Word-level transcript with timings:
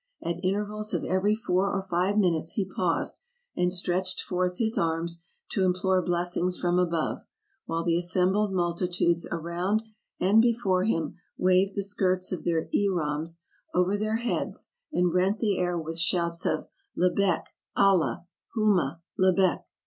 At 0.23 0.43
intervals 0.43 0.95
of 0.95 1.03
every 1.05 1.35
four 1.35 1.71
or 1.71 1.79
five 1.83 2.17
minutes 2.17 2.53
he 2.53 2.65
paused 2.65 3.19
and 3.55 3.71
stretched 3.71 4.19
forth 4.21 4.57
his 4.57 4.75
arms 4.75 5.23
to 5.51 5.63
implore 5.63 6.01
blessings 6.01 6.57
from 6.57 6.79
above, 6.79 7.19
while 7.67 7.83
the 7.83 7.95
assembled 7.95 8.51
multitudes 8.51 9.27
around 9.31 9.83
and 10.19 10.41
before 10.41 10.85
him 10.85 11.17
waved 11.37 11.75
the 11.75 11.83
skirts 11.83 12.31
of 12.31 12.43
their 12.45 12.67
ihrams 12.73 13.43
over 13.75 13.95
their 13.95 14.15
heads 14.17 14.71
and 14.91 15.13
rent 15.13 15.37
the 15.37 15.59
air 15.59 15.77
with 15.77 15.99
shouts 15.99 16.47
of 16.47 16.67
Lebcyk, 16.97 17.45
Allah, 17.77 18.25
Jiuma, 18.57 19.01
Lebeyk! 19.19 19.65